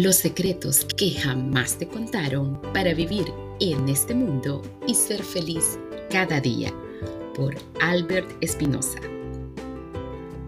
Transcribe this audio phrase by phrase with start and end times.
[0.00, 3.26] Los secretos que jamás te contaron para vivir
[3.58, 5.76] en este mundo y ser feliz
[6.08, 6.72] cada día
[7.34, 9.00] por Albert Espinosa.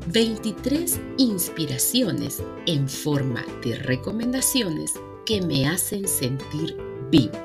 [0.06, 4.92] 23 inspiraciones en forma de recomendaciones
[5.26, 6.76] que me hacen sentir
[7.10, 7.36] vivo.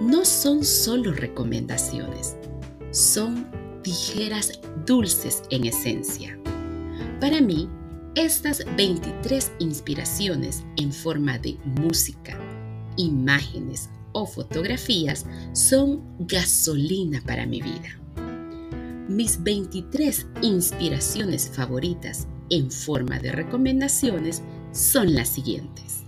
[0.00, 2.38] No son solo recomendaciones,
[2.92, 3.46] son
[3.82, 6.38] tijeras dulces en esencia.
[7.20, 7.68] Para mí,
[8.14, 12.38] estas 23 inspiraciones en forma de música,
[12.96, 17.98] imágenes o fotografías son gasolina para mi vida.
[19.08, 26.04] Mis 23 inspiraciones favoritas en forma de recomendaciones son las siguientes.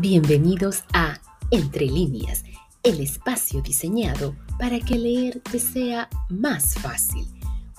[0.00, 1.18] Bienvenidos a
[1.50, 2.44] Entre líneas,
[2.84, 7.26] el espacio diseñado para que leer te sea más fácil.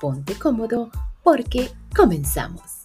[0.02, 0.92] Ponte cómodo
[1.24, 2.84] porque comenzamos.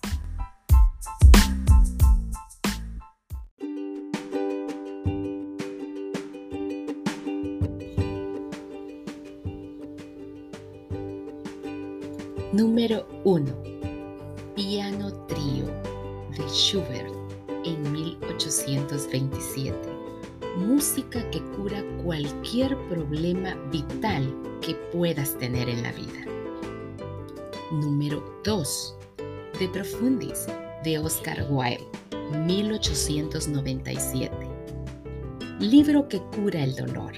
[12.53, 13.53] Número 1.
[14.55, 15.67] Piano Trío
[16.37, 17.24] de Schubert
[17.65, 19.77] en 1827.
[20.59, 26.27] Música que cura cualquier problema vital que puedas tener en la vida.
[27.73, 28.97] Número 2.
[29.59, 30.47] De Profundis
[30.85, 31.89] de Oscar Wilde,
[32.47, 34.31] 1897.
[35.61, 37.15] Libro que cura el dolor.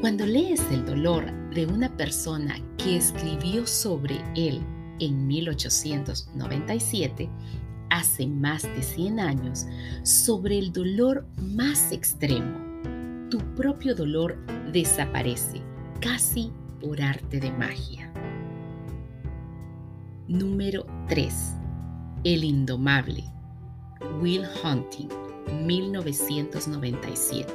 [0.00, 4.62] Cuando lees el dolor de una persona que escribió sobre él
[4.98, 7.28] en 1897,
[7.92, 9.66] hace más de 100 años
[10.02, 12.58] sobre el dolor más extremo.
[13.28, 14.38] Tu propio dolor
[14.72, 15.60] desaparece
[16.00, 16.50] casi
[16.80, 18.10] por arte de magia.
[20.26, 21.34] Número 3.
[22.24, 23.24] El Indomable.
[24.22, 25.08] Will Hunting,
[25.66, 27.52] 1997.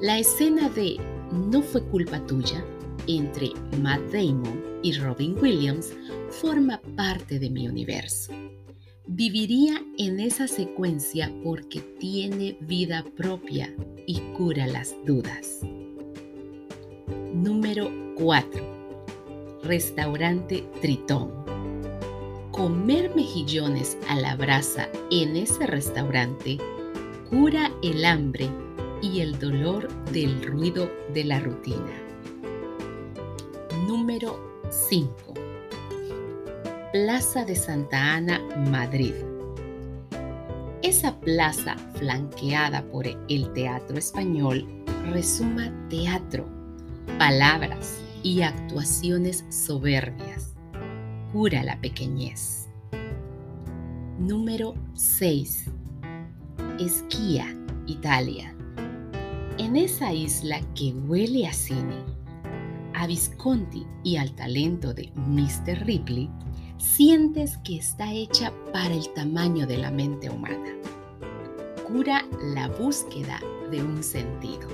[0.00, 0.96] La escena de
[1.30, 2.64] No fue culpa tuya
[3.06, 3.50] entre
[3.82, 5.92] Matt Damon y Robin Williams
[6.30, 8.32] forma parte de mi universo.
[9.06, 13.70] Viviría en esa secuencia porque tiene vida propia
[14.06, 15.60] y cura las dudas.
[17.34, 19.60] Número 4.
[19.62, 21.30] Restaurante Tritón.
[22.50, 26.56] Comer mejillones a la brasa en ese restaurante
[27.28, 28.48] cura el hambre
[29.02, 31.92] y el dolor del ruido de la rutina.
[33.86, 35.43] Número 5
[36.94, 38.40] Plaza de Santa Ana,
[38.70, 39.14] Madrid.
[40.80, 44.64] Esa plaza, flanqueada por el Teatro Español,
[45.10, 46.46] resuma teatro,
[47.18, 50.54] palabras y actuaciones soberbias.
[51.32, 52.68] Cura la pequeñez.
[54.20, 55.64] Número 6.
[56.78, 57.56] Esquía,
[57.88, 58.54] Italia.
[59.58, 62.04] En esa isla que huele a cine,
[62.94, 65.84] a Visconti y al talento de Mr.
[65.84, 66.30] Ripley,
[66.78, 70.72] sientes que está hecha para el tamaño de la mente humana.
[71.86, 73.40] Cura la búsqueda
[73.70, 74.68] de un sentido.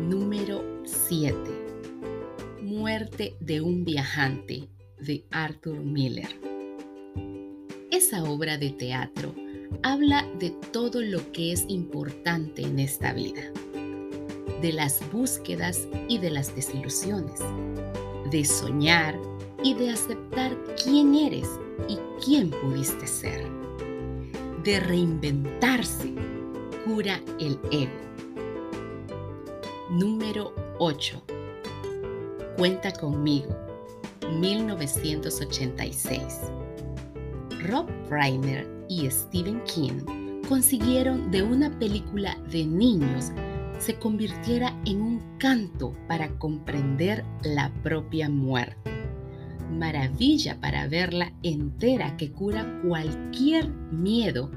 [0.00, 1.36] Número 7.
[2.62, 4.68] Muerte de un viajante
[5.00, 6.28] de Arthur Miller.
[7.90, 9.34] Esa obra de teatro
[9.82, 13.42] habla de todo lo que es importante en esta vida,
[14.60, 17.40] de las búsquedas y de las desilusiones,
[18.30, 19.18] de soñar
[19.62, 21.48] y de aceptar quién eres
[21.88, 23.46] y quién pudiste ser.
[24.64, 26.14] De reinventarse,
[26.84, 27.92] cura el ego.
[29.90, 31.22] Número 8.
[32.56, 33.56] Cuenta conmigo,
[34.38, 36.22] 1986.
[37.66, 43.32] Rob Reiner y Stephen King consiguieron de una película de niños
[43.78, 48.89] se convirtiera en un canto para comprender la propia muerte
[49.70, 54.50] maravilla para verla entera que cura cualquier miedo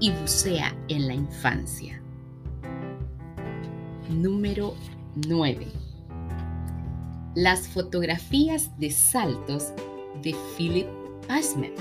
[0.00, 2.02] y bucea en la infancia.
[4.08, 4.74] Número
[5.26, 5.66] 9.
[7.34, 9.72] Las fotografías de saltos
[10.22, 10.86] de Philip
[11.28, 11.72] Passman.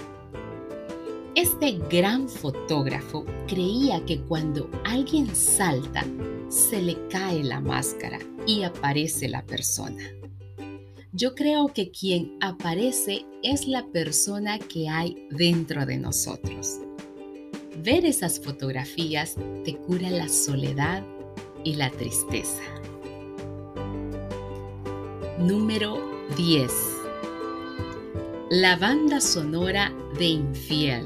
[1.35, 6.03] Este gran fotógrafo creía que cuando alguien salta,
[6.49, 10.18] se le cae la máscara y aparece la persona
[11.19, 16.79] Yo creo que quien aparece es la persona que hay dentro de nosotros.
[17.83, 19.35] Ver esas fotografías
[19.65, 21.03] te cura la soledad
[21.65, 22.63] y la tristeza.
[25.39, 25.97] Número
[26.37, 26.71] 10.
[28.51, 31.03] La banda sonora de Infiel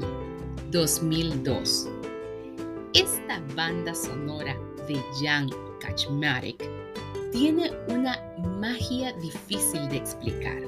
[0.70, 1.88] 2002.
[2.92, 4.56] Esta banda sonora
[4.86, 5.50] de Jan
[5.80, 6.64] Kaczmarek
[7.32, 10.62] tiene una magia difícil de explicar.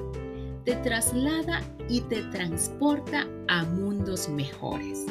[0.65, 5.05] Te traslada y te transporta a mundos mejores.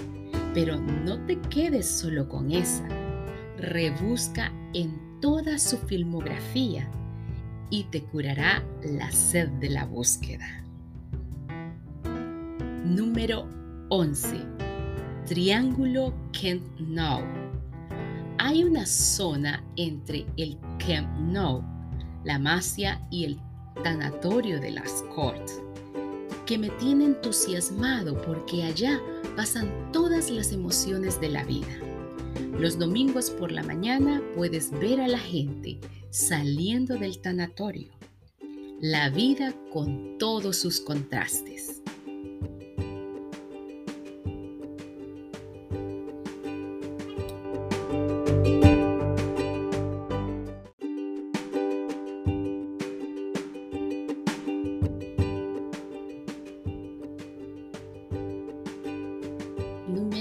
[0.54, 2.86] Pero no te quedes solo con esa.
[3.58, 6.90] Rebusca en toda su filmografía
[7.70, 10.64] y te curará la sed de la búsqueda.
[12.84, 13.48] Número
[13.88, 14.36] 11.
[15.26, 17.22] Triángulo Kent Nou.
[18.38, 21.64] Hay una zona entre el Camp Nou,
[22.26, 23.40] la Masia y el
[23.84, 25.62] tanatorio de las Corts
[26.44, 29.00] que me tiene entusiasmado porque allá
[29.37, 31.75] pasan todas las emociones de la vida.
[32.58, 35.81] Los domingos por la mañana puedes ver a la gente
[36.11, 37.93] saliendo del tanatorio.
[38.81, 41.75] La vida con todos sus contrastes.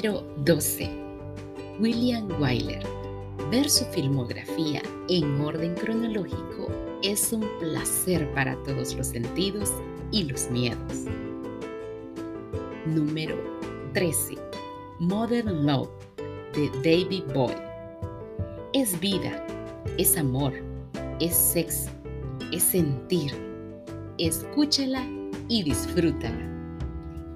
[0.06, 0.88] Número 12.
[1.80, 2.84] William Wyler.
[3.50, 6.68] Ver su filmografía en orden cronológico
[7.02, 9.74] es un placer para todos los sentidos
[10.12, 11.06] y los miedos.
[12.86, 13.36] Número
[13.94, 14.36] 13.
[15.00, 15.90] Modern Love
[16.54, 17.58] de David Boyle.
[18.74, 19.44] Es vida,
[19.98, 20.54] es amor,
[21.20, 21.90] es sexo,
[22.52, 23.32] es sentir.
[24.20, 25.04] Escúchala
[25.50, 26.55] y disfrútala.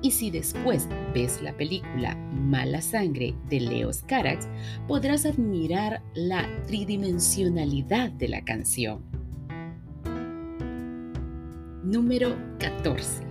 [0.02, 4.48] Y si después ves la película Mala Sangre de Leos Carax,
[4.88, 9.04] podrás admirar la tridimensionalidad de la canción.
[11.84, 13.24] Número 14.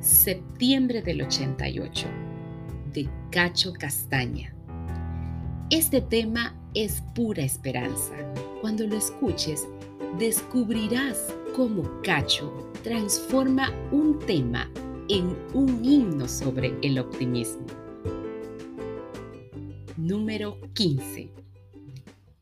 [0.00, 2.06] Septiembre del 88.
[2.92, 4.54] De Cacho Castaña.
[5.70, 8.12] Este tema es pura esperanza.
[8.60, 9.66] Cuando lo escuches,
[10.18, 12.52] descubrirás cómo Cacho
[12.82, 14.68] transforma un tema
[15.08, 17.66] en un himno sobre el optimismo.
[19.96, 21.30] Número 15.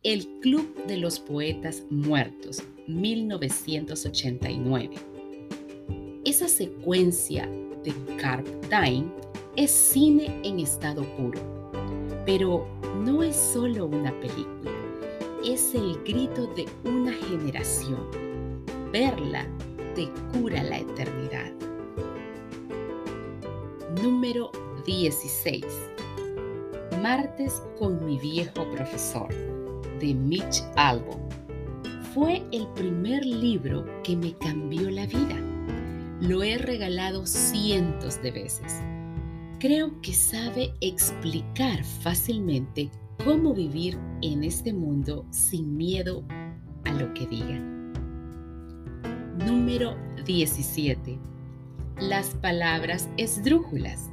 [0.02, 4.90] El Club de los Poetas Muertos, 1989.
[6.24, 7.46] Esa secuencia
[7.84, 9.12] de Carp Dine
[9.56, 11.40] es cine en estado puro,
[12.24, 12.66] pero
[13.04, 14.70] no es solo una película,
[15.44, 18.06] es el grito de una generación.
[18.92, 19.46] Verla
[19.94, 21.52] te cura la eternidad.
[24.00, 24.50] Número
[24.86, 25.66] 16.
[27.02, 29.28] Martes con mi viejo profesor,
[30.00, 31.20] de Mitch Albom.
[32.14, 35.36] Fue el primer libro que me cambió la vida.
[36.20, 38.80] Lo he regalado cientos de veces.
[39.58, 42.90] Creo que sabe explicar fácilmente
[43.22, 46.24] cómo vivir en este mundo sin miedo
[46.84, 47.92] a lo que digan.
[49.44, 51.31] Número 17
[52.00, 54.10] las palabras esdrújulas.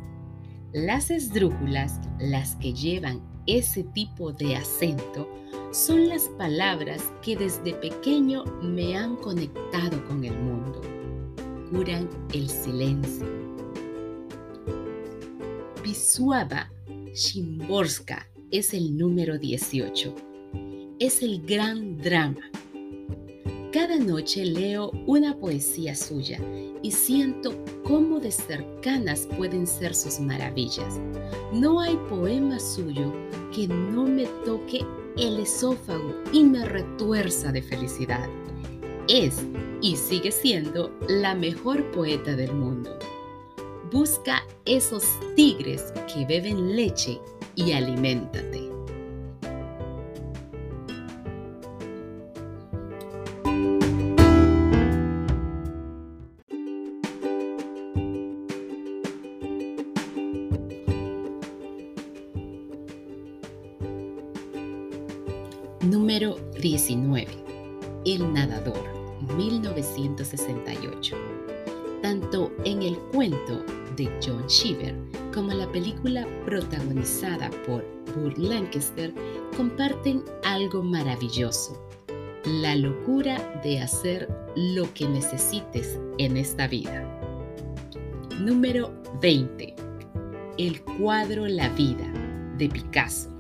[0.74, 5.28] Las esdrújulas, las que llevan ese tipo de acento,
[5.72, 10.82] son las palabras que desde pequeño me han conectado con el mundo.
[11.72, 13.28] Curan el silencio.
[15.84, 16.72] Visuaba
[17.14, 20.16] Shimborska es el número 18.
[21.00, 22.49] Es el gran drama
[23.72, 26.40] cada noche leo una poesía suya
[26.82, 31.00] y siento cómo de cercanas pueden ser sus maravillas.
[31.54, 33.14] No hay poema suyo
[33.54, 34.86] que no me toque
[35.18, 38.28] el esófago y me retuerza de felicidad.
[39.08, 39.44] Es
[39.82, 42.98] y sigue siendo la mejor poeta del mundo.
[43.92, 45.04] Busca esos
[45.36, 47.20] tigres que beben leche
[47.56, 48.79] y aliméntate.
[65.90, 67.26] Número 19.
[68.06, 68.78] El nadador,
[69.36, 71.16] 1968.
[72.04, 73.64] Tanto en el cuento
[73.96, 74.94] de John Cheever
[75.34, 77.84] como la película protagonizada por
[78.16, 79.12] Burt Lancaster
[79.58, 81.84] comparten algo maravilloso,
[82.46, 87.04] La locura de hacer lo que necesites en esta vida.
[88.40, 88.94] Número
[89.24, 89.76] 20.
[90.60, 92.14] El cuadro La vida
[92.60, 93.32] de Picasso,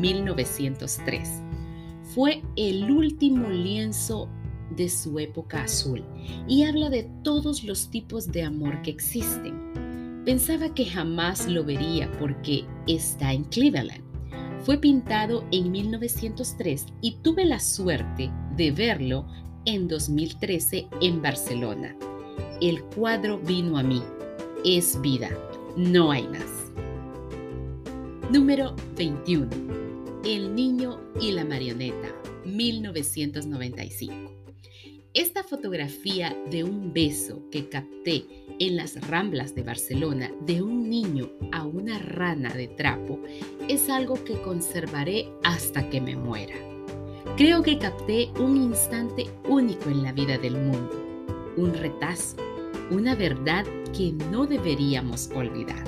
[0.00, 1.47] 1903.
[2.14, 4.28] Fue el último lienzo
[4.74, 6.02] de su época azul
[6.46, 10.22] y habla de todos los tipos de amor que existen.
[10.24, 14.02] Pensaba que jamás lo vería porque está en Cleveland.
[14.62, 19.26] Fue pintado en 1903 y tuve la suerte de verlo
[19.66, 21.94] en 2013 en Barcelona.
[22.62, 24.02] El cuadro vino a mí
[24.64, 25.28] es vida,
[25.76, 26.72] no hay más.
[28.32, 29.87] Número 21.
[30.24, 32.12] El niño y la marioneta,
[32.44, 34.32] 1995.
[35.14, 38.26] Esta fotografía de un beso que capté
[38.58, 43.20] en las ramblas de Barcelona de un niño a una rana de trapo
[43.68, 46.56] es algo que conservaré hasta que me muera.
[47.36, 51.24] Creo que capté un instante único en la vida del mundo,
[51.56, 52.36] un retazo,
[52.90, 53.64] una verdad
[53.96, 55.84] que no deberíamos olvidar.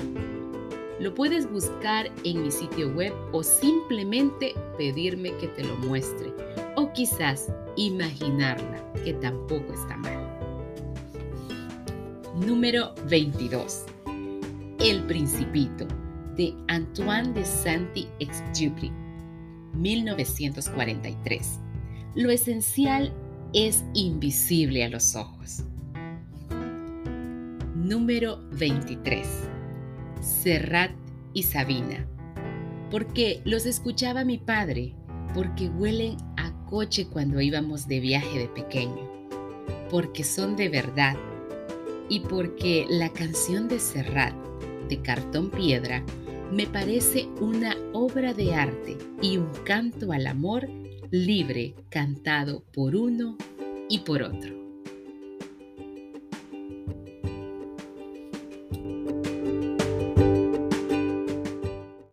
[1.01, 6.31] Lo puedes buscar en mi sitio web o simplemente pedirme que te lo muestre
[6.75, 10.29] o quizás imaginarla, que tampoco está mal.
[12.45, 13.85] Número 22.
[14.79, 15.87] El Principito
[16.37, 18.91] de Antoine de Saint-Exupéry,
[19.73, 21.59] 1943.
[22.13, 23.11] Lo esencial
[23.53, 25.63] es invisible a los ojos.
[27.75, 29.60] Número 23.
[30.21, 30.91] Serrat
[31.33, 32.07] y Sabina.
[32.89, 34.93] Porque los escuchaba mi padre,
[35.33, 39.09] porque huelen a coche cuando íbamos de viaje de pequeño,
[39.89, 41.15] porque son de verdad
[42.09, 44.33] y porque la canción de Serrat,
[44.89, 46.03] de cartón piedra,
[46.51, 50.67] me parece una obra de arte y un canto al amor
[51.09, 53.37] libre cantado por uno
[53.89, 54.60] y por otro.